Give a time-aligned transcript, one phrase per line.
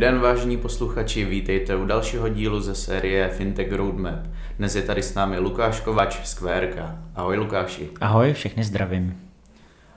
[0.00, 4.18] den, vážení posluchači, vítejte u dalšího dílu ze série Fintech Roadmap.
[4.58, 6.98] Dnes je tady s námi Lukáš Kovač z Kvérka.
[7.14, 7.88] Ahoj Lukáši.
[8.00, 9.20] Ahoj, všechny zdravím.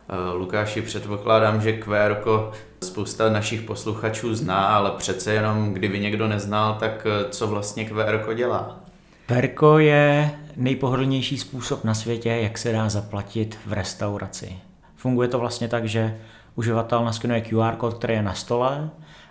[0.10, 2.52] Uh, Lukáši, předpokládám, že Kvérko
[2.84, 8.34] spousta našich posluchačů zná, ale přece jenom, kdyby někdo neznal, tak uh, co vlastně Kvérko
[8.34, 8.80] dělá?
[9.26, 14.56] Kvérko je nejpohodlnější způsob na světě, jak se dá zaplatit v restauraci.
[14.96, 16.18] Funguje to vlastně tak, že
[16.56, 18.90] uživatel naskenuje QR kód, který je na stole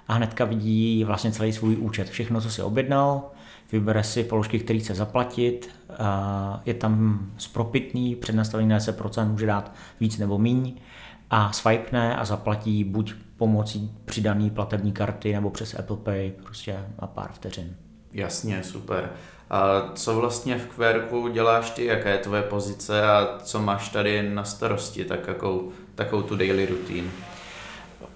[0.09, 2.11] a hnedka vidí vlastně celý svůj účet.
[2.11, 3.31] Všechno, co si objednal,
[3.73, 5.71] vybere si položky, které chce zaplatit,
[6.67, 10.75] je tam spropitný, přednastavený na 10%, může dát víc nebo míň
[11.31, 17.07] a swipne a zaplatí buď pomocí přidané platební karty nebo přes Apple Pay prostě na
[17.07, 17.77] pár vteřin.
[18.13, 19.11] Jasně, super.
[19.51, 24.31] A co vlastně v Querku děláš ty, jaká je tvoje pozice a co máš tady
[24.31, 27.09] na starosti, tak jakou, takovou tu daily routine?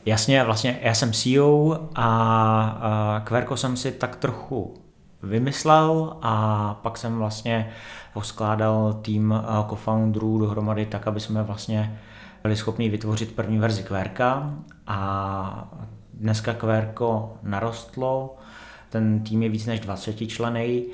[0.06, 4.74] Jasně, vlastně já jsem CEO a, Querko jsem si tak trochu
[5.22, 7.70] vymyslel a pak jsem vlastně
[8.14, 9.34] poskládal tým
[9.68, 11.98] co-founderů dohromady tak, aby jsme vlastně
[12.42, 14.54] byli schopni vytvořit první verzi Querka
[14.86, 15.74] a
[16.14, 18.36] dneska Querko narostlo,
[18.90, 20.86] ten tým je víc než 20 členej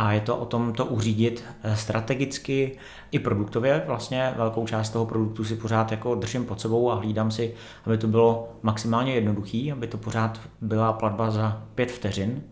[0.00, 2.78] a je to o tom to uřídit eh, strategicky
[3.10, 3.82] i produktově.
[3.86, 7.54] Vlastně velkou část toho produktu si pořád jako držím pod sebou a hlídám si,
[7.86, 12.42] aby to bylo maximálně jednoduchý, aby to pořád byla platba za pět vteřin.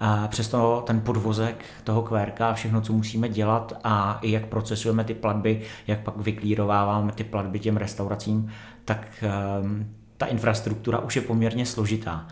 [0.00, 5.04] A přesto ten podvozek toho QR a všechno, co musíme dělat a i jak procesujeme
[5.04, 8.52] ty platby, jak pak vyklírováváme ty platby těm restauracím,
[8.84, 9.24] tak
[9.62, 12.26] um, ta infrastruktura už je poměrně složitá.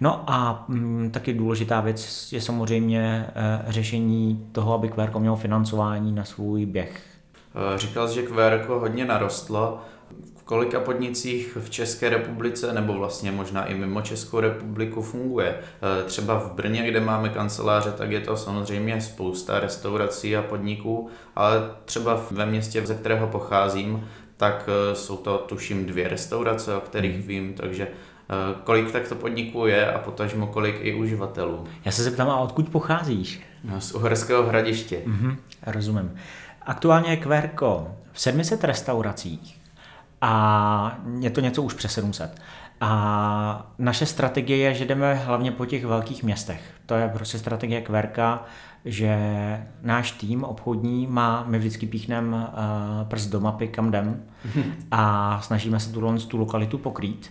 [0.00, 6.12] No a mm, taky důležitá věc je samozřejmě e, řešení toho, aby QR mělo financování
[6.12, 7.12] na svůj běh.
[7.54, 9.80] Eh, říkal jsi, že QR hodně narostlo.
[10.36, 15.54] V kolika podnicích v České republice nebo vlastně možná i mimo Českou republiku funguje?
[15.58, 21.08] Eh, třeba v Brně, kde máme kanceláře, tak je to samozřejmě spousta restaurací a podniků,
[21.36, 27.16] ale třeba ve městě, ze kterého pocházím, tak jsou to tuším dvě restaurace, o kterých
[27.16, 27.26] hmm.
[27.26, 27.88] vím, takže
[28.64, 31.64] kolik takto podniků je a potažmo kolik i uživatelů.
[31.84, 33.40] Já se zeptám, a odkud pocházíš?
[33.64, 35.00] No, z Uherského hradiště.
[35.06, 36.14] Mm-hmm, rozumím.
[36.62, 39.60] Aktuálně je Querko v 700 restauracích
[40.20, 42.40] a je to něco už přes 700.
[42.80, 46.60] A naše strategie je, že jdeme hlavně po těch velkých městech.
[46.86, 48.44] To je prostě strategie Querka,
[48.84, 49.16] že
[49.82, 52.44] náš tým obchodní má, my vždycky píchneme uh,
[53.08, 54.22] prst do mapy, kam jdem
[54.90, 57.30] a snažíme se tuhle tu lokalitu pokrýt.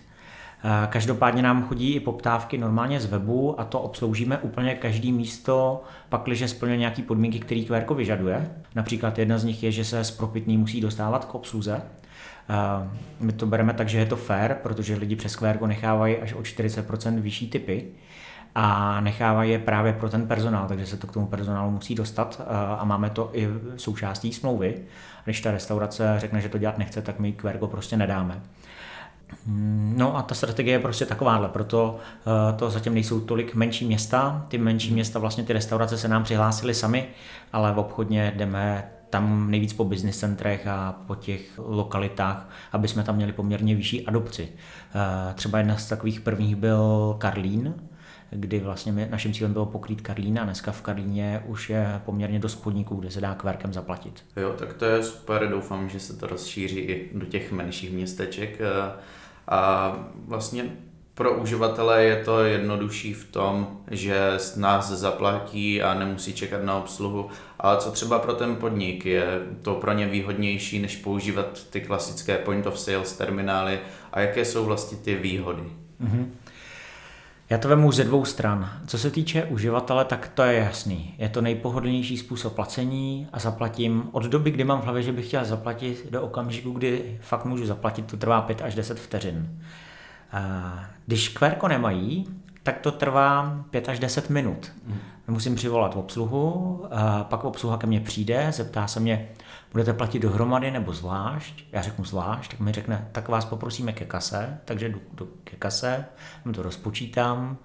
[0.64, 5.82] Eh, každopádně nám chodí i poptávky normálně z webu a to obsloužíme úplně každý místo,
[6.08, 8.50] pakliže splňuje nějaké podmínky, které QR vyžaduje.
[8.74, 11.82] Například jedna z nich je, že se z propitný musí dostávat k obsluze.
[11.82, 12.88] Eh,
[13.20, 16.42] my to bereme tak, že je to fair, protože lidi přes QR nechávají až o
[16.42, 17.84] 40% vyšší typy
[18.54, 22.40] a nechávají je právě pro ten personál, takže se to k tomu personálu musí dostat
[22.40, 22.44] eh,
[22.78, 24.74] a máme to i součástí smlouvy.
[25.24, 28.42] Když ta restaurace řekne, že to dělat nechce, tak my QR prostě nedáme.
[29.46, 33.86] Mm, no a ta strategie je prostě takováhle, proto uh, to zatím nejsou tolik menší
[33.86, 34.94] města, ty menší hmm.
[34.94, 37.08] města vlastně ty restaurace se nám přihlásily sami,
[37.52, 43.02] ale v obchodně jdeme tam nejvíc po business centrech a po těch lokalitách, aby jsme
[43.02, 44.42] tam měli poměrně vyšší adopci.
[44.42, 47.74] Uh, třeba jedna z takových prvních byl Karlín,
[48.30, 52.38] kdy vlastně my, naším cílem bylo pokrýt Karlín a dneska v Karlíně už je poměrně
[52.38, 54.24] dost podniků, kde se dá kverkem zaplatit.
[54.36, 58.58] Jo, tak to je super, doufám, že se to rozšíří i do těch menších městeček.
[59.48, 59.92] A
[60.26, 60.64] vlastně
[61.14, 67.28] pro uživatele je to jednodušší v tom, že nás zaplatí a nemusí čekat na obsluhu,
[67.58, 69.24] ale co třeba pro ten podnik, je
[69.62, 73.80] to pro ně výhodnější, než používat ty klasické point of sales terminály
[74.12, 75.62] a jaké jsou vlastně ty výhody?
[76.04, 76.26] Mm-hmm.
[77.52, 78.70] Já to vemu ze dvou stran.
[78.86, 81.14] Co se týče uživatele, tak to je jasný.
[81.18, 85.26] Je to nejpohodlnější způsob placení a zaplatím od doby, kdy mám v hlavě, že bych
[85.26, 89.58] chtěl zaplatit, do okamžiku, kdy fakt můžu zaplatit, to trvá 5 až 10 vteřin.
[91.06, 92.26] Když Querko nemají,
[92.62, 94.72] tak to trvá 5 až 10 minut.
[95.32, 96.84] Musím přivolat obsluhu,
[97.22, 99.28] pak obsluha ke mně přijde, zeptá se mě,
[99.72, 101.64] budete platit dohromady nebo zvlášť?
[101.72, 105.56] Já řeknu zvlášť, tak mi řekne, tak vás poprosíme ke kase, takže jdu, jdu ke
[105.56, 106.04] kase,
[106.54, 107.56] to rozpočítám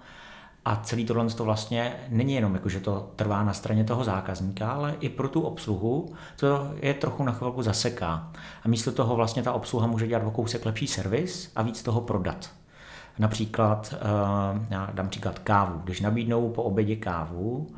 [0.64, 4.70] a celý tohle to vlastně není jenom jako, že to trvá na straně toho zákazníka,
[4.70, 8.32] ale i pro tu obsluhu to je trochu na chvilku zaseká.
[8.64, 12.00] A místo toho vlastně ta obsluha může dělat o kousek lepší servis a víc toho
[12.00, 12.50] prodat.
[13.18, 15.80] Například, eh, já dám příklad kávu.
[15.84, 17.68] Když nabídnou po obědě kávu,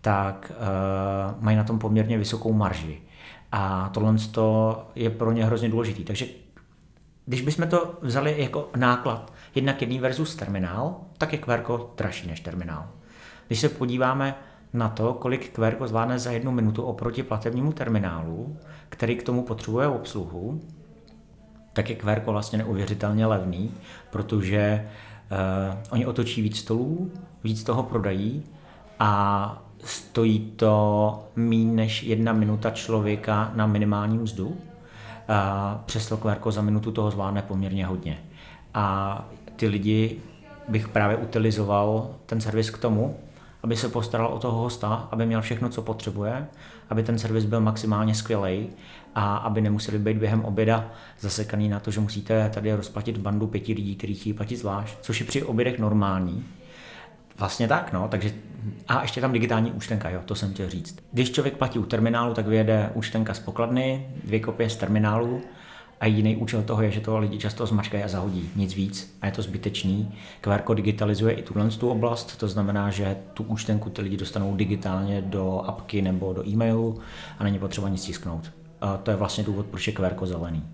[0.00, 3.00] tak eh, mají na tom poměrně vysokou marži.
[3.52, 4.14] A tohle
[4.94, 6.04] je pro ně hrozně důležitý.
[6.04, 6.26] Takže
[7.26, 11.62] když bychom to vzali jako náklad jednak jedný versus terminál, tak je QR
[11.96, 12.88] dražší než terminál.
[13.46, 14.34] Když se podíváme
[14.72, 18.56] na to, kolik QR zvládne za jednu minutu oproti platebnímu terminálu,
[18.88, 20.60] který k tomu potřebuje obsluhu,
[21.72, 23.70] tak je QR vlastně neuvěřitelně levný,
[24.10, 24.88] protože
[25.30, 27.10] uh, oni otočí víc stolů,
[27.44, 28.42] víc toho prodají
[28.98, 34.56] a stojí to méně než jedna minuta člověka na minimální mzdu.
[35.28, 38.18] A přesto QR za minutu toho zvládne poměrně hodně.
[38.74, 39.24] A
[39.56, 40.16] ty lidi
[40.68, 43.16] bych právě utilizoval ten servis k tomu,
[43.62, 46.46] aby se postaral o toho hosta, aby měl všechno, co potřebuje,
[46.90, 48.68] aby ten servis byl maximálně skvělý
[49.14, 50.90] a aby nemuseli být během oběda
[51.20, 55.20] zasekaný na to, že musíte tady rozplatit bandu pěti lidí, kteří chtějí platit zvlášť, což
[55.20, 56.44] je při obědech normální.
[57.38, 58.32] Vlastně tak, no, takže
[58.88, 60.96] a ještě tam digitální účtenka, jo, to jsem chtěl říct.
[61.12, 65.40] Když člověk platí u terminálu, tak vyjede účtenka z pokladny, dvě kopie z terminálu
[66.00, 69.26] a jiný účel toho je, že to lidi často zmačkají a zahodí, nic víc a
[69.26, 70.14] je to zbytečný.
[70.40, 75.22] QR digitalizuje i tuhle tu oblast, to znamená, že tu účtenku ty lidi dostanou digitálně
[75.22, 77.00] do apky nebo do e-mailu
[77.38, 78.59] a není potřeba nic tisknout.
[78.80, 80.64] A to je vlastně důvod, proč je QR zelený.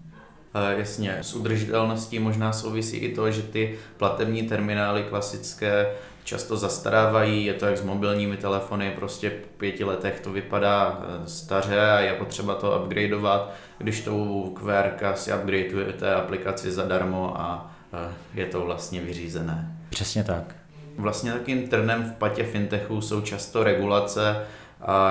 [0.77, 5.87] Jasně, s udržitelností možná souvisí i to, že ty platební terminály klasické
[6.27, 11.29] často zastarávají, je to jak s mobilními telefony, prostě po pěti letech to vypadá eh,
[11.29, 18.13] staře a je potřeba to upgradeovat, když tou QR si upgradeujete aplikaci zadarmo a eh,
[18.35, 19.79] je to vlastně vyřízené.
[19.91, 20.55] Přesně tak.
[20.99, 24.47] Vlastně takým trnem v patě fintechů jsou často regulace,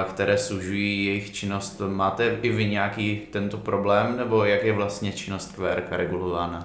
[0.09, 1.81] které sužují jejich činnost.
[1.87, 6.63] Máte i vy nějaký tento problém, nebo jak je vlastně činnost QR regulována?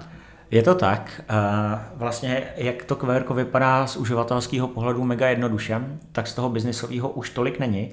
[0.51, 1.21] Je to tak.
[1.95, 5.81] Vlastně jak to QR vypadá z uživatelského pohledu mega jednoduše,
[6.11, 7.91] tak z toho biznisového už tolik není.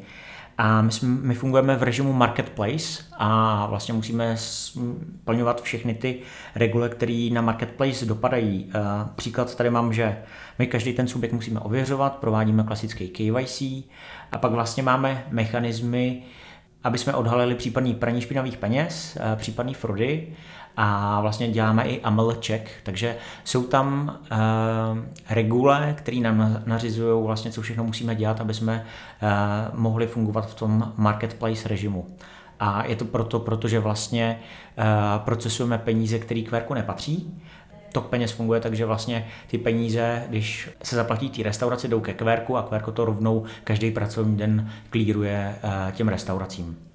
[0.61, 6.19] A my, jsme, my fungujeme v režimu marketplace a vlastně musíme splňovat všechny ty
[6.55, 8.73] regule, které na marketplace dopadají.
[9.15, 10.19] Příklad tady mám, že
[10.59, 13.63] my každý ten subjekt musíme ověřovat, provádíme klasický KYC
[14.33, 16.23] a pak vlastně máme mechanismy,
[16.85, 20.29] aby jsme odhalili případný praní špinavých peněz, případný frody
[20.81, 24.39] a vlastně děláme i AML check, takže jsou tam uh,
[25.31, 28.85] regule, které nám nařizují vlastně, co všechno musíme dělat, aby jsme
[29.23, 32.07] uh, mohli fungovat v tom marketplace režimu.
[32.61, 34.39] A je to proto, protože vlastně
[34.79, 34.85] uh,
[35.25, 37.41] procesujeme peníze, které QR nepatří,
[37.93, 42.15] tok peněz funguje tak, že vlastně ty peníze, když se zaplatí té restauraci, jdou ke
[42.15, 45.55] QR a QR to rovnou každý pracovní den klíruje
[45.93, 46.88] těm restauracím.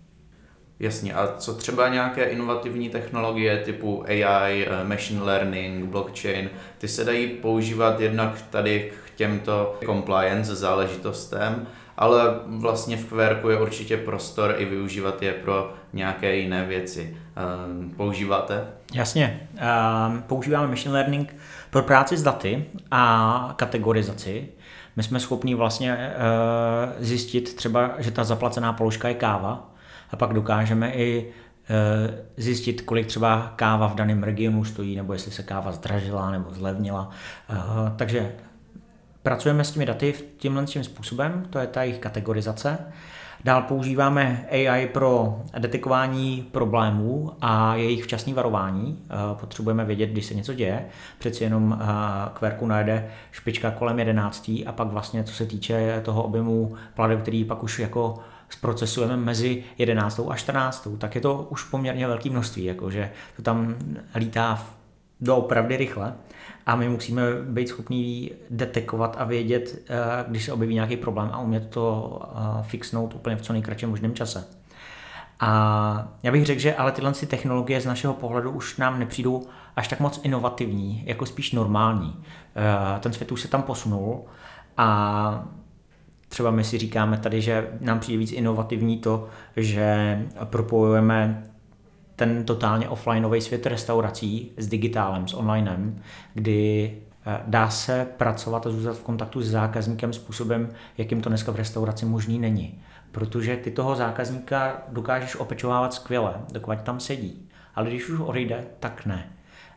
[0.80, 7.04] Jasně, a co třeba nějaké inovativní technologie typu AI, eh, machine learning, blockchain, ty se
[7.04, 11.68] dají používat jednak tady k těmto compliance záležitostem,
[11.98, 17.18] ale vlastně v QR je určitě prostor i využívat je pro nějaké jiné věci.
[17.38, 18.68] Eh, používáte?
[18.94, 21.36] Jasně, ehm, používáme machine learning
[21.70, 24.48] pro práci s daty a kategorizaci.
[24.96, 26.14] My jsme schopni vlastně eh,
[27.00, 29.73] zjistit třeba, že ta zaplacená položka je káva,
[30.14, 31.26] a pak dokážeme i
[31.70, 36.54] e, zjistit, kolik třeba káva v daném regionu stojí, nebo jestli se káva zdražila nebo
[36.54, 37.10] zlevnila.
[37.50, 37.56] E,
[37.96, 38.32] takže
[39.24, 42.78] pracujeme s těmi daty tímhle tím způsobem, to je ta jejich kategorizace.
[43.44, 49.00] Dál používáme AI pro detekování problémů a jejich včasné varování.
[49.06, 50.86] E, potřebujeme vědět, když se něco děje.
[51.20, 51.80] Přeci jenom
[52.34, 57.46] kverku najde špička kolem 11 a pak vlastně, co se týče toho objemu pladeb, který
[57.46, 58.20] pak už jako
[58.54, 60.20] zprocesujeme mezi 11.
[60.30, 60.88] a 14.
[60.98, 63.76] tak je to už poměrně velké množství, jakože to tam
[64.16, 64.66] lítá
[65.22, 66.14] doopravdy rychle
[66.66, 69.96] a my musíme být schopni detekovat a vědět, eh,
[70.28, 74.14] když se objeví nějaký problém a umět to eh, fixnout úplně v co nejkratším možném
[74.14, 74.48] čase.
[75.40, 79.88] A já bych řekl, že ale tyhle technologie z našeho pohledu už nám nepřijdou až
[79.88, 82.24] tak moc inovativní, jako spíš normální.
[82.56, 84.26] Eh, ten svět už se tam posunul
[84.78, 85.48] a
[86.34, 91.44] Třeba my si říkáme tady, že nám přijde víc inovativní to, že propojujeme
[92.16, 96.02] ten totálně offlineový svět restaurací s digitálem, s onlinem,
[96.34, 96.94] kdy
[97.26, 101.56] eh, dá se pracovat a zůstat v kontaktu s zákazníkem způsobem, jakým to dneska v
[101.56, 102.82] restauraci možný není.
[103.12, 107.50] Protože ty toho zákazníka dokážeš opečovávat skvěle, dokud tam sedí.
[107.76, 109.32] Ale když už odejde, tak ne.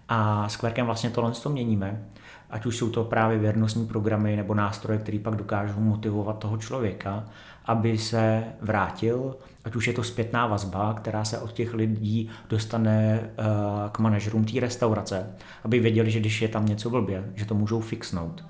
[0.08, 2.04] A s Kverkem vlastně tohle to měníme
[2.50, 7.24] ať už jsou to právě věrnostní programy nebo nástroje, které pak dokážou motivovat toho člověka,
[7.64, 13.20] aby se vrátil, ať už je to zpětná vazba, která se od těch lidí dostane
[13.20, 13.44] eh,
[13.92, 15.26] k manažerům té restaurace,
[15.64, 18.44] aby věděli, že když je tam něco blbě, že to můžou fixnout.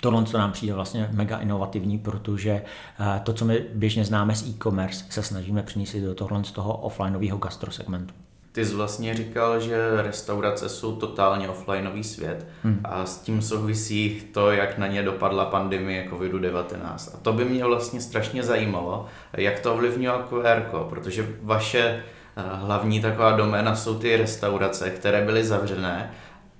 [0.00, 2.62] Tohle to nám přijde vlastně mega inovativní, protože
[3.00, 6.76] eh, to, co my běžně známe z e-commerce, se snažíme přinést do tohle z toho
[6.76, 8.14] offlineového gastrosegmentu.
[8.52, 12.80] Ty jsi vlastně říkal, že restaurace jsou totálně offlineový svět hmm.
[12.84, 17.10] a s tím souvisí to, jak na ně dopadla pandemie COVID-19.
[17.14, 23.00] A to by mě vlastně strašně zajímalo, jak to ovlivnilo QR, protože vaše eh, hlavní
[23.00, 26.10] taková doména jsou ty restaurace, které byly zavřené,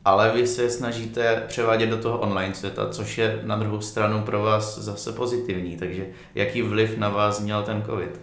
[0.05, 4.43] ale vy se snažíte převádět do toho online světa, což je na druhou stranu pro
[4.43, 5.77] vás zase pozitivní.
[5.77, 8.21] Takže jaký vliv na vás měl ten COVID?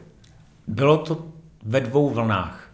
[0.68, 1.18] Bylo to
[1.64, 2.65] ve dvou vlnách.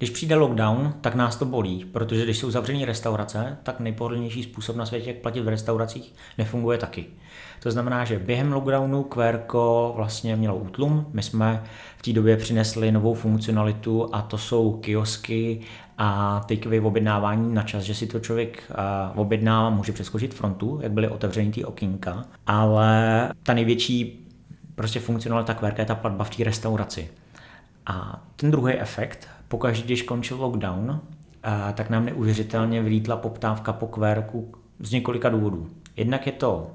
[0.00, 4.76] Když přijde lockdown, tak nás to bolí, protože když jsou zavřené restaurace, tak nejpohodlnější způsob
[4.76, 7.06] na světě, jak platit v restauracích, nefunguje taky.
[7.62, 9.40] To znamená, že během lockdownu QR
[9.94, 11.06] vlastně mělo útlum.
[11.12, 11.62] My jsme
[11.96, 15.60] v té době přinesli novou funkcionalitu a to jsou kiosky
[15.98, 18.70] a takeaway objednávání na čas, že si to člověk
[19.14, 24.26] objedná, může přeskočit frontu, jak byly otevřený ty okýnka, ale ta největší
[24.74, 27.10] prostě funkcionalita QR je ta platba v té restauraci.
[27.86, 31.00] A ten druhý efekt, pokaždé, když končil lockdown,
[31.74, 34.24] tak nám neuvěřitelně vylítla poptávka po QR
[34.80, 35.66] z několika důvodů.
[35.96, 36.70] Jednak je to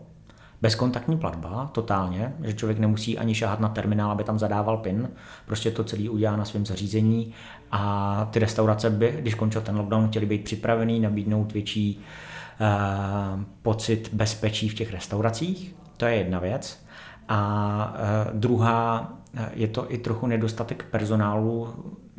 [0.62, 5.10] bezkontaktní platba, totálně, že člověk nemusí ani šáhat na terminál, aby tam zadával PIN,
[5.46, 7.34] prostě to celý udělá na svém zařízení
[7.72, 14.10] a ty restaurace by, když končil ten lockdown, chtěli být připravený, nabídnout větší uh, pocit
[14.14, 16.86] bezpečí v těch restauracích, to je jedna věc.
[17.28, 21.74] A uh, druhá eh, je to i trochu nedostatek personálu,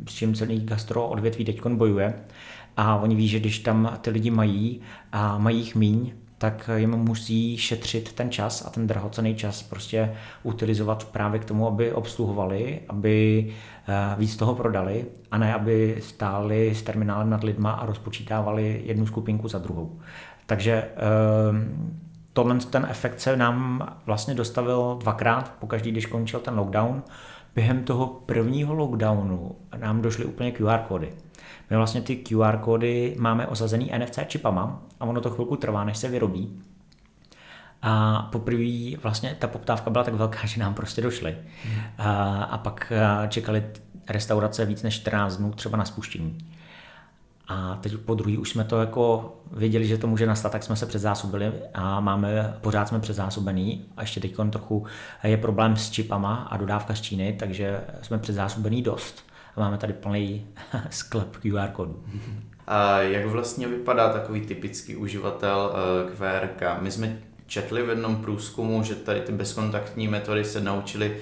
[0.09, 2.13] s čím celý gastro odvětví teď bojuje.
[2.77, 4.81] A oni ví, že když tam ty lidi mají
[5.11, 10.13] a mají jich míň, tak jim musí šetřit ten čas a ten drahocený čas prostě
[10.43, 13.47] utilizovat právě k tomu, aby obsluhovali, aby
[13.87, 19.05] eh, víc toho prodali a ne, aby stáli s terminálem nad lidma a rozpočítávali jednu
[19.05, 19.99] skupinku za druhou.
[20.45, 20.87] Takže eh,
[22.37, 27.03] tohle ten efekt se nám vlastně dostavil dvakrát, pokaždý, když končil ten lockdown.
[27.55, 31.13] Během toho prvního lockdownu nám došly úplně QR kódy.
[31.69, 35.97] My vlastně ty QR kódy máme osazený NFC čipama a ono to chvilku trvá, než
[35.97, 36.61] se vyrobí.
[37.81, 41.37] A poprvé vlastně ta poptávka byla tak velká, že nám prostě došly.
[41.63, 41.81] Hmm.
[41.97, 42.93] A, a pak
[43.29, 43.63] čekali
[44.09, 46.37] restaurace víc než 14 dnů třeba na spuštění.
[47.47, 50.75] A teď po druhý už jsme to jako věděli, že to může nastat, tak jsme
[50.75, 54.85] se předzásobili a máme, pořád jsme předzásobený a ještě teď trochu
[55.23, 59.23] je problém s čipama a dodávka z Číny, takže jsme předzásobený dost
[59.55, 60.47] a máme tady plný
[60.89, 62.03] sklep QR kódu.
[62.67, 66.81] A jak vlastně vypadá takový typický uživatel eh, QRK?
[66.81, 71.17] My jsme četli v jednom průzkumu, že tady ty bezkontaktní metody se naučili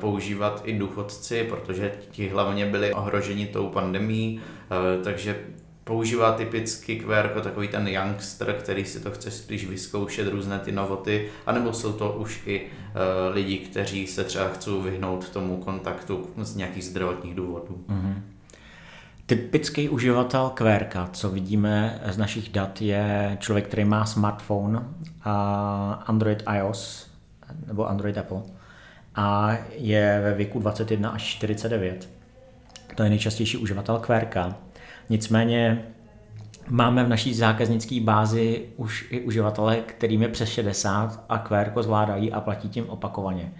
[0.00, 5.36] používat i důchodci, protože ti hlavně byli ohroženi tou pandemí, eh, takže
[5.84, 10.72] používá typicky QR jako takový ten youngster, který si to chce spíš vyzkoušet, různé ty
[10.72, 16.26] novoty, anebo jsou to už i uh, lidi, kteří se třeba chcou vyhnout tomu kontaktu
[16.36, 17.84] z nějakých zdravotních důvodů.
[17.88, 18.14] Mm-hmm.
[19.26, 24.88] Typický uživatel QR, co vidíme z našich dat, je člověk, který má smartphone,
[26.06, 27.10] Android iOS
[27.66, 28.42] nebo Android Apple
[29.14, 32.08] a je ve věku 21 až 49.
[32.94, 34.52] To je nejčastější uživatel QR.
[35.10, 35.84] Nicméně
[36.68, 42.32] máme v naší zákaznické bázi už i uživatele, kterým je přes 60 a QR zvládají
[42.32, 43.52] a platí tím opakovaně.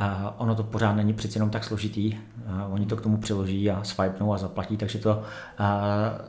[0.00, 0.06] Uh,
[0.36, 2.14] ono to pořád není přeci jenom tak složitý.
[2.14, 5.24] Uh, oni to k tomu přiloží a swipenou a zaplatí, takže to uh,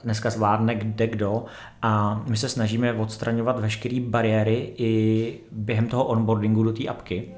[0.04, 1.46] dneska zvládne kde kdo.
[1.82, 7.36] A my se snažíme odstraňovat veškeré bariéry i během toho onboardingu do té apky.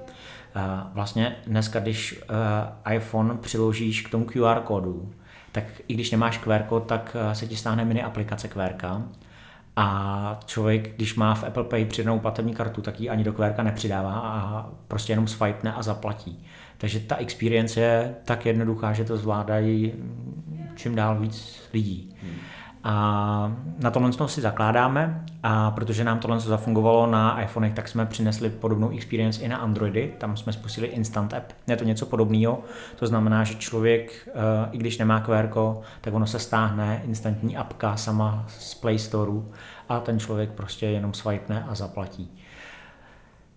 [0.55, 5.13] Uh, vlastně dneska, když uh, iPhone přiložíš k tomu QR kódu,
[5.53, 8.73] tak i když nemáš QR kód, tak eh, se ti stáhne mini aplikace QR.
[9.75, 13.63] A člověk, když má v Apple Pay přidanou platební kartu, tak ji ani do QR
[13.63, 16.45] nepřidává a prostě jenom swipene a zaplatí.
[16.77, 19.93] Takže ta experience je tak jednoduchá, že to zvládají
[20.75, 22.15] čím dál víc lidí.
[22.21, 22.35] Hmm.
[22.83, 28.49] A na tomhle si zakládáme a protože nám tohle zafungovalo na iPhonech, tak jsme přinesli
[28.49, 30.13] podobnou experience i na Androidy.
[30.17, 31.51] Tam jsme spustili Instant App.
[31.67, 32.59] Je to něco podobného.
[32.95, 35.49] To znamená, že člověk, eh, i když nemá QR,
[36.01, 39.31] tak ono se stáhne instantní apka sama z Play Store
[39.89, 42.42] a ten člověk prostě jenom swipene a zaplatí.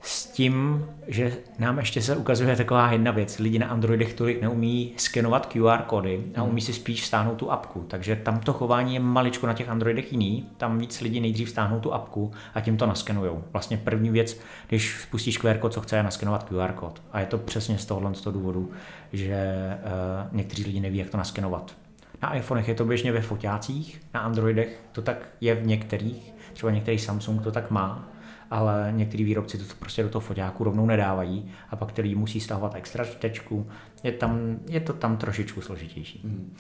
[0.00, 3.38] S tím, že nám ještě se ukazuje taková jedna věc.
[3.38, 7.85] Lidi na Androidech tolik neumí skenovat QR kódy a umí si spíš stáhnout tu apku.
[7.88, 10.47] Takže tam to chování je maličko na těch Androidech jiný.
[10.57, 13.45] Tam víc lidí nejdřív stáhnou tu apku a tím to naskenujou.
[13.53, 17.03] Vlastně první věc, když spustíš QR kód, co chce, je naskenovat QR kód.
[17.12, 18.71] A je to přesně z tohohle z toho důvodu,
[19.12, 21.76] že uh, někteří lidi neví, jak to naskenovat.
[22.23, 26.73] Na iPhonech je to běžně ve foťácích, na Androidech to tak je v některých, třeba
[26.73, 28.09] některý Samsung to tak má,
[28.50, 32.75] ale některý výrobci to prostě do toho foťáku rovnou nedávají a pak který musí stahovat
[32.75, 33.69] extra čtečku.
[34.03, 36.21] Je, tam, je to tam trošičku složitější.
[36.25, 36.57] Hmm.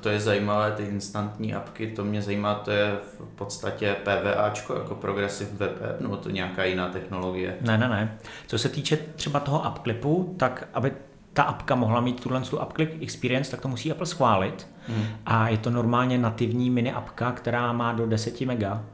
[0.00, 4.94] To je zajímavé, ty instantní apky, to mě zajímá, to je v podstatě PVAčko, jako
[4.94, 7.56] Progressive Web App, nebo to nějaká jiná technologie?
[7.60, 8.18] Ne, ne, ne.
[8.46, 10.92] Co se týče třeba toho appclipu, tak aby
[11.32, 14.68] ta apka mohla mít tuhle tu AppClip Experience, tak to musí Apple schválit.
[14.88, 15.04] Hmm.
[15.26, 18.84] A je to normálně nativní mini apka, která má do 10 mega.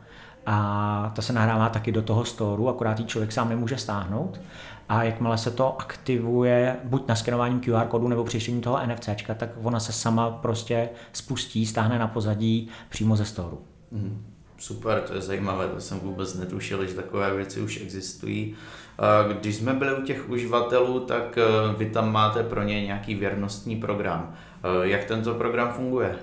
[0.46, 4.40] A ta se nahrává taky do toho storu, akorát ji člověk sám nemůže stáhnout.
[4.88, 9.48] A jakmile se to aktivuje buď na skenování QR kodu nebo přištění toho NFC, tak
[9.62, 13.60] ona se sama prostě spustí, stáhne na pozadí přímo ze storu.
[13.92, 14.26] Hmm.
[14.58, 18.54] Super, to je zajímavé, to jsem vůbec netušil, že takové věci už existují.
[19.38, 23.76] Když jsme byli u těch uživatelů, tak eh, vy tam máte pro ně nějaký věrnostní
[23.76, 24.34] program.
[24.34, 26.16] Eh, jak tento program funguje?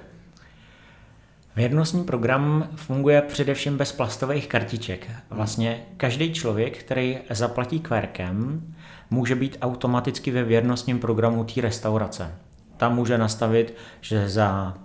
[1.56, 5.08] Věrnostní program funguje především bez plastových kartiček.
[5.30, 8.62] Vlastně každý člověk, který zaplatí kvérkem,
[9.10, 12.36] může být automaticky ve věrnostním programu té restaurace.
[12.78, 14.78] Tam může nastavit, že za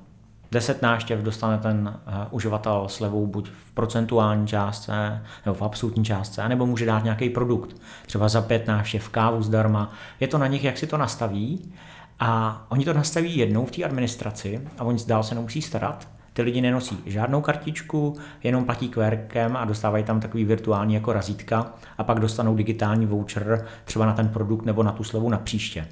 [0.52, 6.48] 10 náštěv dostane ten uh, uživatel slevu buď v procentuální částce nebo v absolutní částce,
[6.48, 9.92] nebo může dát nějaký produkt, třeba za 5 návštěv kávu zdarma.
[10.20, 11.72] Je to na nich, jak si to nastaví
[12.20, 16.15] a oni to nastaví jednou v té administraci a oni dál se nemusí starat.
[16.36, 21.74] Ty lidi nenosí žádnou kartičku, jenom platí kvérkem a dostávají tam takový virtuální jako razítka
[21.98, 25.88] a pak dostanou digitální voucher třeba na ten produkt nebo na tu slevu na příště.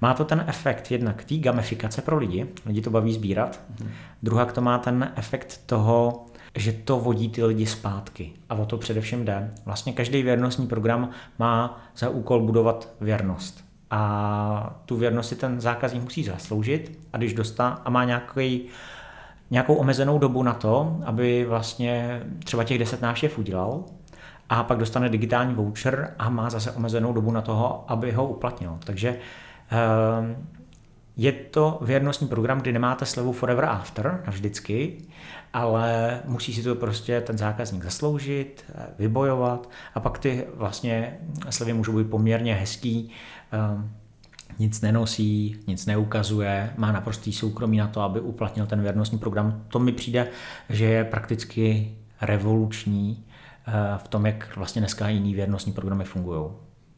[0.00, 3.90] Má to ten efekt jednak té gamifikace pro lidi, lidi to baví sbírat, mm.
[4.22, 8.32] druhá to má ten efekt toho, že to vodí ty lidi zpátky.
[8.48, 9.50] A o to především jde.
[9.64, 13.64] Vlastně každý věrnostní program má za úkol budovat věrnost.
[13.90, 18.68] A tu věrnost si ten zákazník musí zasloužit a když dostá a má nějaký,
[19.50, 23.84] nějakou omezenou dobu na to, aby vlastně třeba těch 10 návštěv udělal,
[24.48, 28.78] a pak dostane digitální voucher a má zase omezenou dobu na toho, aby ho uplatnil.
[28.84, 29.16] Takže
[29.70, 30.46] Ehm,
[31.16, 34.96] je to věrnostní program, kdy nemáte slevu forever after, navždycky,
[35.52, 38.64] ale musí si to prostě ten zákazník zasloužit,
[38.98, 41.18] vybojovat a pak ty vlastně
[41.50, 43.12] slevy můžou být poměrně hezký,
[43.52, 43.90] ehm,
[44.58, 49.64] nic nenosí, nic neukazuje, má naprostý soukromí na to, aby uplatnil ten věrnostní program.
[49.68, 50.28] To mi přijde,
[50.68, 53.24] že je prakticky revoluční
[53.68, 56.50] eh, v tom, jak vlastně dneska jiný věrnostní programy fungují.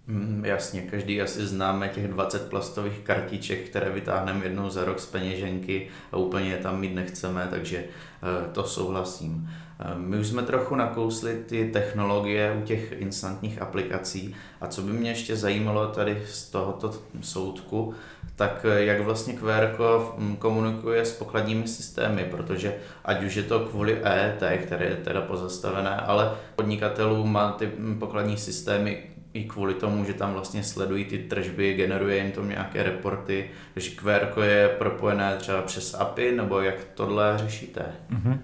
[0.07, 5.07] Mm, jasně, každý asi známe těch 20 plastových kartiček, které vytáhneme jednou za rok z
[5.07, 9.51] peněženky a úplně je tam mít nechceme, takže eh, to souhlasím.
[9.85, 14.93] Eh, my už jsme trochu nakousli ty technologie u těch instantních aplikací a co by
[14.93, 17.95] mě ještě zajímalo tady z tohoto soudku,
[18.37, 19.77] tak eh, jak vlastně QR
[20.19, 25.21] mm, komunikuje s pokladními systémy, protože ať už je to kvůli EET, které je teda
[25.21, 31.05] pozastavené, ale podnikatelů má ty mm, pokladní systémy i kvůli tomu, že tam vlastně sledují
[31.05, 36.61] ty tržby, generuje jim to nějaké reporty, takže QR je propojené třeba přes API, nebo
[36.61, 37.85] jak tohle řešíte?
[38.11, 38.39] Mm-hmm.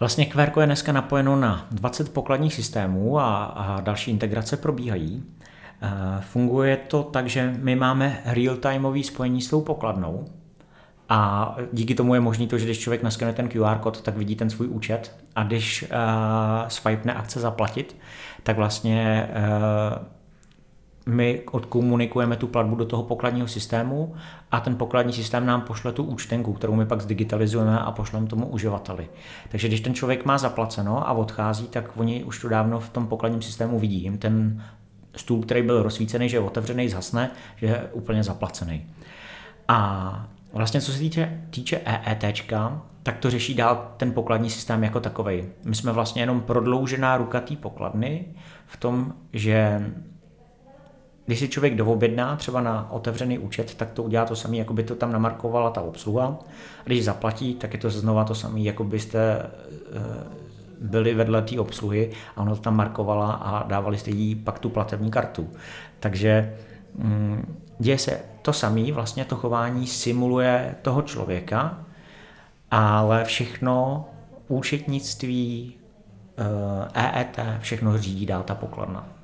[0.00, 5.24] Vlastně QR je dneska napojeno na 20 pokladních systémů a, a další integrace probíhají.
[5.82, 10.26] E, funguje to tak, že my máme real-timeové spojení s tou pokladnou,
[11.08, 14.36] a díky tomu je možné to, že když člověk naskenuje ten QR kód, tak vidí
[14.36, 15.88] ten svůj účet a když uh,
[16.68, 17.96] swipene a chce zaplatit,
[18.42, 20.06] tak vlastně uh,
[21.08, 24.14] my odkomunikujeme tu platbu do toho pokladního systému
[24.50, 28.46] a ten pokladní systém nám pošle tu účtenku, kterou my pak zdigitalizujeme a pošleme tomu
[28.46, 29.08] uživateli.
[29.48, 33.06] Takže když ten člověk má zaplaceno a odchází, tak oni už to dávno v tom
[33.06, 34.02] pokladním systému vidí.
[34.02, 34.64] Jim ten
[35.16, 38.86] stůl, který byl rozsvícený, že je otevřený, zhasne, že je úplně zaplacený.
[39.68, 42.24] A Vlastně co se týče, týče EET,
[43.02, 45.44] tak to řeší dál ten pokladní systém jako takový.
[45.64, 48.24] My jsme vlastně jenom prodloužená ruka té pokladny
[48.66, 49.82] v tom, že
[51.28, 54.82] když si člověk doobjedná třeba na otevřený účet, tak to udělá to samé, jako by
[54.82, 56.38] to tam namarkovala ta obsluha.
[56.80, 60.24] A když zaplatí, tak je to znova to samé, jako byste eh,
[60.80, 64.68] byli vedle té obsluhy a ono to tam markovala a dávali jste jí pak tu
[64.68, 65.50] platební kartu.
[66.00, 66.56] Takže
[66.94, 71.78] mm, děje se to samé, vlastně to chování simuluje toho člověka,
[72.70, 74.04] ale všechno
[74.48, 75.74] účetnictví,
[76.94, 79.17] EET, eh, e všechno řídí dál ta pokladna.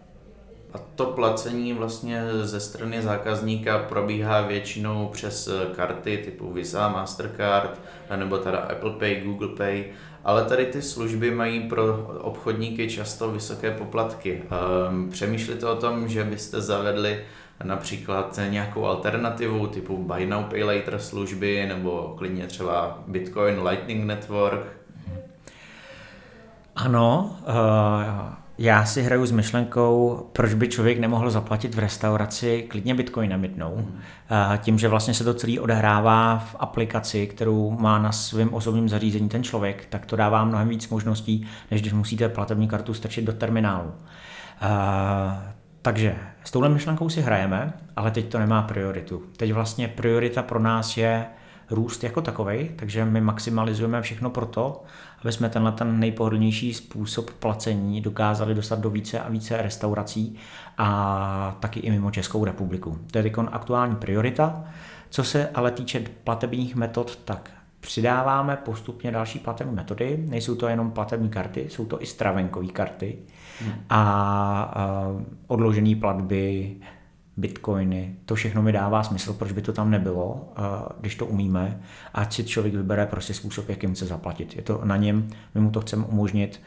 [0.74, 7.80] A to placení vlastně ze strany zákazníka probíhá většinou přes karty typu Visa, Mastercard,
[8.16, 9.84] nebo teda Apple Pay, Google Pay,
[10.24, 14.42] ale tady ty služby mají pro obchodníky často vysoké poplatky.
[14.88, 17.24] Ehm, přemýšlíte o tom, že byste zavedli
[17.64, 24.66] například nějakou alternativu typu Buy Now Pay Later služby nebo klidně třeba Bitcoin Lightning Network?
[26.76, 32.94] Ano, uh, Já si hraju s myšlenkou, proč by člověk nemohl zaplatit v restauraci klidně
[32.94, 33.76] bitcoinem jednou.
[33.76, 34.00] Mm.
[34.58, 39.28] Tím, že vlastně se to celý odehrává v aplikaci, kterou má na svém osobním zařízení
[39.28, 43.32] ten člověk, tak to dává mnohem víc možností, než když musíte platební kartu strčit do
[43.32, 43.92] terminálu.
[45.82, 49.22] Takže s touhle myšlenkou si hrajeme, ale teď to nemá prioritu.
[49.36, 51.26] Teď vlastně priorita pro nás je
[51.70, 54.83] růst jako takový, takže my maximalizujeme všechno pro to,
[55.22, 60.37] aby jsme tenhle ten nejpohodlnější způsob placení dokázali dostat do více a více restaurací
[60.79, 62.98] a taky i mimo Českou republiku.
[63.11, 64.64] To je aktuální priorita.
[65.11, 67.50] Co se ale týče platebních metod, tak
[67.81, 70.24] přidáváme postupně další platební metody.
[70.29, 73.18] Nejsou to jenom platební karty, jsou to i stravenkové karty
[73.61, 73.72] hmm.
[73.90, 74.74] a
[75.46, 76.77] odložené platby,
[77.37, 80.53] bitcoiny, to všechno mi dává smysl, proč by to tam nebylo,
[81.01, 81.81] když to umíme,
[82.14, 84.57] ať si člověk vybere prostě způsob, jakým chce zaplatit.
[84.57, 86.61] Je to na něm, my mu to chceme umožnit.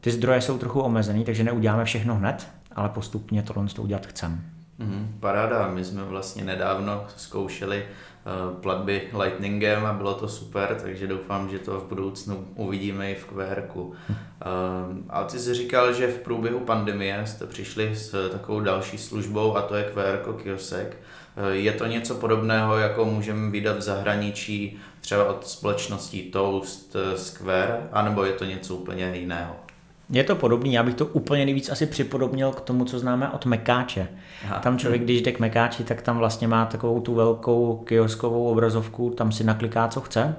[0.00, 4.38] Ty zdroje jsou trochu omezený, takže neuděláme všechno hned, ale postupně tohle to udělat chceme.
[4.78, 11.06] Mm, paráda, my jsme vlastně nedávno zkoušeli uh, platby Lightningem a bylo to super, takže
[11.06, 13.62] doufám, že to v budoucnu uvidíme i v QR.
[14.46, 19.56] Uh, a ty jsi říkal, že v průběhu pandemie jste přišli s takovou další službou
[19.56, 20.96] a to je QR kiosek.
[21.36, 27.88] Uh, je to něco podobného, jako můžeme vydat v zahraničí třeba od společností Toast, Square,
[27.92, 29.56] anebo je to něco úplně jiného?
[30.10, 33.46] Je to podobný, já bych to úplně nejvíc asi připodobnil k tomu, co známe od
[33.46, 34.08] Mekáče.
[34.44, 34.58] Aha.
[34.58, 39.10] Tam člověk, když jde k Mekáči, tak tam vlastně má takovou tu velkou kioskovou obrazovku,
[39.10, 40.36] tam si nakliká, co chce.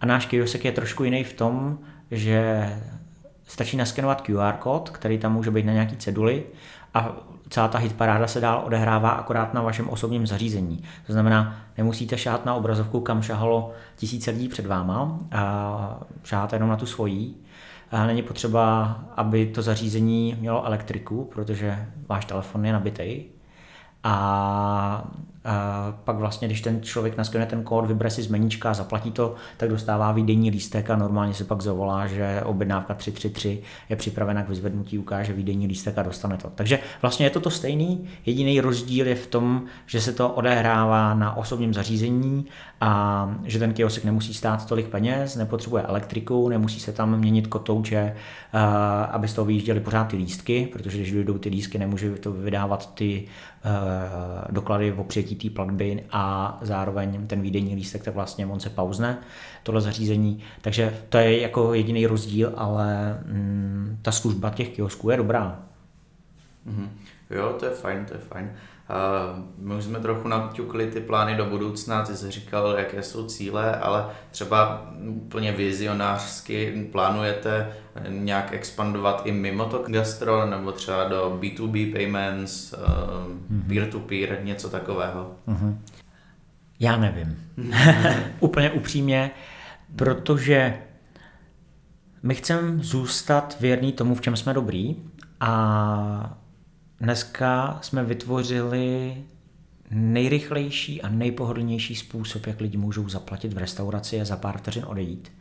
[0.00, 1.78] A náš kiosek je trošku jiný v tom,
[2.10, 2.68] že
[3.52, 6.44] stačí naskenovat QR kód, který tam může být na nějaký ceduli
[6.94, 7.12] a
[7.48, 10.82] celá ta hitparáda se dál odehrává akorát na vašem osobním zařízení.
[11.06, 16.68] To znamená, nemusíte šát na obrazovku, kam šahalo tisíce lidí před váma, a šáháte jenom
[16.70, 17.36] na tu svojí
[18.06, 23.24] Není potřeba, aby to zařízení mělo elektriku, protože váš telefon je nabitý.
[24.04, 25.04] A
[25.44, 29.10] a pak vlastně, když ten člověk naskenuje ten kód, vybere si z meníčka a zaplatí
[29.10, 34.42] to, tak dostává výdejní lístek a normálně se pak zavolá, že objednávka 333 je připravena
[34.42, 36.50] k vyzvednutí, ukáže výdejní lístek a dostane to.
[36.54, 41.14] Takže vlastně je to to stejný, jediný rozdíl je v tom, že se to odehrává
[41.14, 42.46] na osobním zařízení
[42.80, 48.16] a že ten kiosek nemusí stát tolik peněz, nepotřebuje elektriku, nemusí se tam měnit kotouče,
[49.10, 52.94] aby z toho vyjížděly pořád ty lístky, protože když vyjdou ty lístky, nemůže to vydávat
[52.94, 53.24] ty
[54.50, 59.18] doklady o přijetí té platby a zároveň ten výdejní lístek, tak vlastně on se pauzne,
[59.62, 60.40] tohle zařízení.
[60.60, 65.62] Takže to je jako jediný rozdíl, ale mm, ta služba těch kiosků je dobrá.
[66.66, 66.88] Mm-hmm.
[67.30, 68.50] Jo, to je fajn, to je fajn.
[69.58, 73.76] My už jsme trochu naťukli ty plány do budoucna, ty jsi říkal, jaké jsou cíle,
[73.76, 77.72] ale třeba úplně vizionářsky plánujete
[78.08, 83.68] nějak expandovat i mimo to gastro, nebo třeba do B2B payments, mm-hmm.
[83.68, 85.32] peer-to-peer, něco takového?
[85.48, 85.78] Mm-hmm.
[86.80, 87.36] Já nevím.
[88.40, 89.30] úplně upřímně,
[89.96, 90.78] protože
[92.22, 94.96] my chceme zůstat věrný tomu, v čem jsme dobrý
[95.40, 96.41] a
[97.02, 99.16] Dneska jsme vytvořili
[99.90, 105.32] nejrychlejší a nejpohodlnější způsob, jak lidi můžou zaplatit v restauraci a za pár vteřin odejít.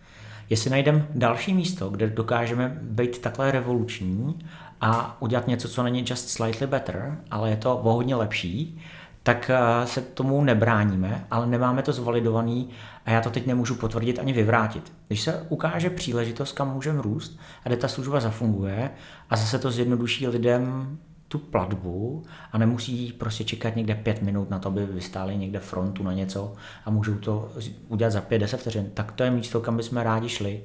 [0.50, 4.40] Jestli najdeme další místo, kde dokážeme být takhle revoluční
[4.82, 8.82] a udělat něco, co není just slightly better, ale je to o hodně lepší,
[9.24, 12.70] tak eh, se tomu nebráníme, ale nemáme to zvalidovaný
[13.06, 14.94] a já to teď nemůžu potvrdit ani vyvrátit.
[15.08, 18.92] Když se ukáže příležitost, kam můžeme růst a kde ta služba zafunguje
[19.30, 20.98] a zase to zjednoduší lidem
[21.32, 26.04] tu platbu a nemusí prostě čekat někde pět minut na to, aby vystáli někde frontu
[26.04, 26.54] na něco
[26.86, 27.52] a můžou to
[27.88, 30.64] udělat za pět, deset vteřin, tak to je místo, kam bychom rádi šli.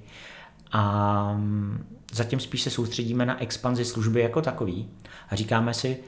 [0.73, 4.89] A mm, zatím spíš se soustředíme na expanzi služby jako takový
[5.29, 5.99] a říkáme si,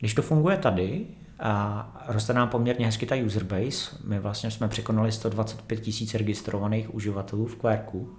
[0.00, 1.06] když to funguje tady
[1.38, 6.94] a roste nám poměrně hezky ta user base, my vlastně jsme překonali 125 tisíc registrovaných
[6.94, 8.16] uživatelů v Querku,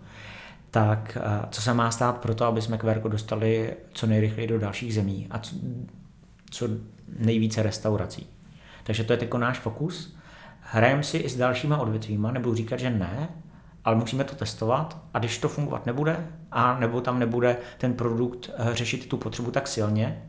[0.72, 1.18] tak
[1.50, 5.28] co se má stát pro to, aby jsme QR dostali co nejrychleji do dalších zemí
[5.30, 5.56] a co,
[6.50, 6.68] co
[7.20, 8.28] nejvíce restaurací.
[8.84, 10.18] Takže to je jako náš fokus.
[10.62, 13.30] Hrajeme si i s dalšíma odvětvíma, nebudu říkat, že ne,
[13.86, 18.50] ale musíme to testovat a když to fungovat nebude, a nebo tam nebude ten produkt
[18.58, 20.24] eh, řešit tu potřebu tak silně,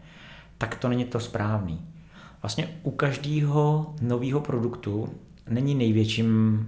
[0.59, 1.87] tak to není to správný.
[2.42, 5.14] Vlastně u každého nového produktu
[5.48, 6.66] není největším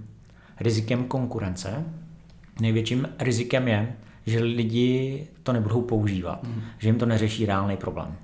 [0.59, 1.85] rizikem konkurence,
[2.59, 6.61] největším rizikem je, že lidi to nebudou používat, mm.
[6.77, 8.15] že jim to neřeší reálný problém.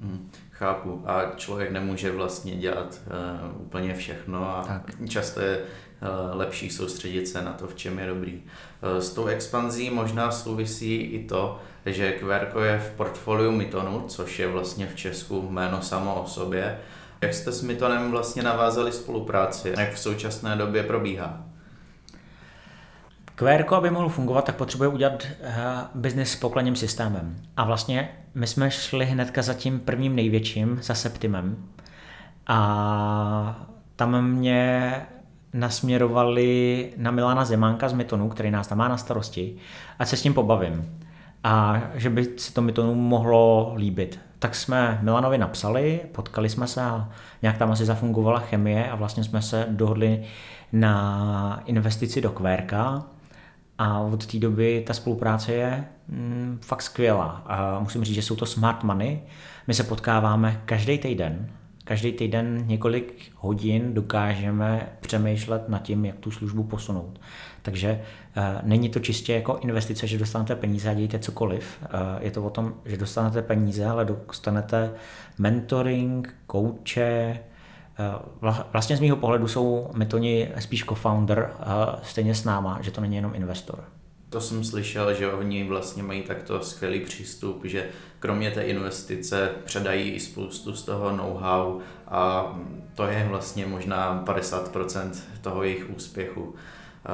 [0.00, 0.30] Mm.
[0.50, 1.02] Chápu.
[1.06, 3.00] A člověk nemůže vlastně dělat
[3.54, 5.08] uh, úplně všechno a tak.
[5.08, 8.34] často je uh, lepší soustředit se na to, v čem je dobrý.
[8.34, 14.38] Uh, s tou expanzí možná souvisí i to, že Querco je v portfoliu Mytonu, což
[14.38, 16.78] je vlastně v Česku jméno samo o sobě.
[17.20, 19.74] Jak jste s Mytonem vlastně navázali spolupráci?
[19.78, 21.49] Jak v současné době probíhá?
[23.40, 25.48] QR, aby mohl fungovat, tak potřebuje udělat uh,
[25.94, 27.36] business s pokladním systémem.
[27.56, 31.56] A vlastně my jsme šli hnedka za tím prvním největším, za Septimem.
[32.46, 34.92] A tam mě
[35.52, 39.56] nasměrovali na Milana Zemánka z Mytonu, který nás tam má na starosti,
[39.98, 40.98] a se s ním pobavím.
[41.44, 44.20] A že by se to Mytonu mohlo líbit.
[44.38, 47.08] Tak jsme Milanovi napsali, potkali jsme se a
[47.42, 50.22] nějak tam asi zafungovala chemie a vlastně jsme se dohodli
[50.72, 53.04] na investici do Kvérka,
[53.80, 57.42] a od té doby ta spolupráce je mm, fakt skvělá.
[57.46, 59.20] A musím říct, že jsou to smart money.
[59.66, 61.50] My se potkáváme každý týden.
[61.84, 67.20] Každý týden několik hodin dokážeme přemýšlet nad tím, jak tu službu posunout.
[67.62, 68.00] Takže e,
[68.62, 71.78] není to čistě jako investice, že dostanete peníze a dějte cokoliv.
[71.82, 74.92] E, je to o tom, že dostanete peníze, ale dostanete
[75.38, 77.40] mentoring, kouče,
[78.72, 81.64] vlastně z mého pohledu jsou Metoni spíš co-founder, eh,
[82.02, 83.84] stejně s náma, že to není jenom investor.
[84.30, 87.86] To jsem slyšel, že oni vlastně mají takto skvělý přístup, že
[88.18, 92.52] kromě té investice předají i spoustu z toho know-how a
[92.94, 95.10] to je vlastně možná 50%
[95.40, 96.54] toho jejich úspěchu.
[97.06, 97.10] Eh,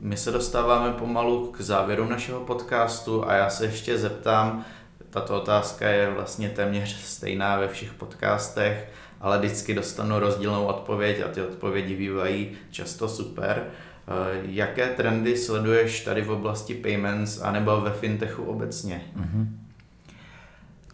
[0.00, 4.64] my se dostáváme pomalu k závěru našeho podcastu a já se ještě zeptám,
[5.12, 8.88] tato otázka je vlastně téměř stejná ve všech podcastech,
[9.20, 13.62] ale vždycky dostanu rozdílnou odpověď a ty odpovědi bývají často super.
[14.08, 19.02] Eh, jaké trendy sleduješ tady v oblasti payments anebo ve fintechu obecně?
[19.16, 19.46] Mm-hmm.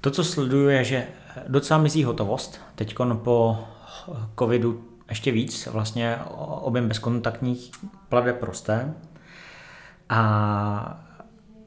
[0.00, 1.06] To, co sleduju, je, že
[1.48, 2.60] docela mizí hotovost.
[2.74, 3.58] Teď po
[4.38, 6.18] covidu ještě víc, vlastně
[6.60, 7.70] objem bezkontaktních
[8.08, 8.94] plateb roste.
[10.08, 11.07] A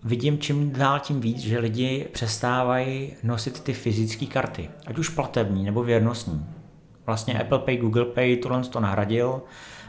[0.04, 5.64] vidím čím dál tím víc, že lidi přestávají nosit ty fyzické karty, ať už platební
[5.64, 6.46] nebo věrnostní.
[7.06, 9.42] Vlastně Apple Pay, Google Pay tohle to nahradil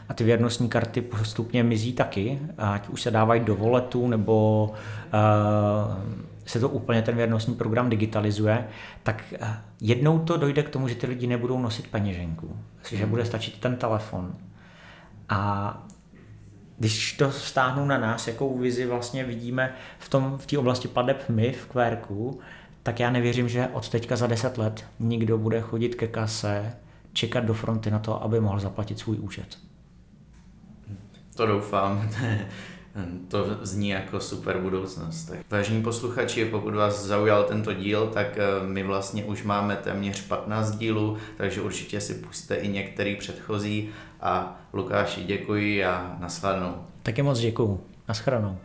[0.09, 6.13] a ty věrnostní karty postupně mizí taky, ať už se dávají do voletu nebo uh,
[6.45, 8.67] se to úplně ten věrnostní program digitalizuje,
[9.03, 9.47] tak uh,
[9.81, 12.55] jednou to dojde k tomu, že ty lidi nebudou nosit peněženku,
[12.91, 14.35] že bude stačit ten telefon.
[15.29, 15.83] A
[16.77, 21.25] když to stáhnu na nás, jakou vizi vlastně vidíme v tom v té oblasti padeb
[21.29, 22.39] my v Querku,
[22.83, 26.75] tak já nevěřím, že od teďka za 10 let nikdo bude chodit ke kase,
[27.13, 29.57] čekat do fronty na to, aby mohl zaplatit svůj účet.
[31.35, 32.09] To doufám.
[33.27, 35.25] To zní jako super budoucnost.
[35.25, 40.27] Tak vážení posluchači, pokud vás zaujal tento díl, tak eh, my vlastně už máme téměř
[40.27, 43.89] 15 dílů, takže určitě si pustíte i některý předchozí
[44.21, 46.75] a Lukáši děkuji a nashledanou.
[47.03, 47.83] Taky moc děkuji.
[48.07, 48.57] Nashledanou.